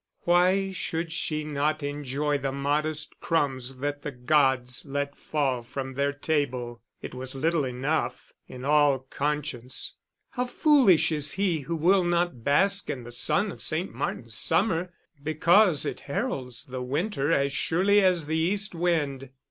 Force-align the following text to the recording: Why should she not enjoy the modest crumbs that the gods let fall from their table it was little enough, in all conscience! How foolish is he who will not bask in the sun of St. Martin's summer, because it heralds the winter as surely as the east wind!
Why 0.21 0.71
should 0.71 1.11
she 1.11 1.43
not 1.43 1.83
enjoy 1.83 2.39
the 2.39 2.51
modest 2.51 3.19
crumbs 3.19 3.77
that 3.77 4.01
the 4.01 4.09
gods 4.09 4.83
let 4.83 5.15
fall 5.15 5.61
from 5.61 5.93
their 5.93 6.11
table 6.11 6.81
it 7.03 7.13
was 7.13 7.35
little 7.35 7.63
enough, 7.65 8.33
in 8.47 8.65
all 8.65 8.97
conscience! 8.97 9.93
How 10.31 10.45
foolish 10.45 11.11
is 11.11 11.33
he 11.33 11.59
who 11.59 11.75
will 11.75 12.03
not 12.03 12.43
bask 12.43 12.89
in 12.89 13.03
the 13.03 13.11
sun 13.11 13.51
of 13.51 13.61
St. 13.61 13.93
Martin's 13.93 14.33
summer, 14.33 14.91
because 15.21 15.85
it 15.85 15.99
heralds 15.99 16.65
the 16.65 16.81
winter 16.81 17.31
as 17.31 17.53
surely 17.53 18.01
as 18.03 18.25
the 18.25 18.37
east 18.37 18.73
wind! 18.73 19.29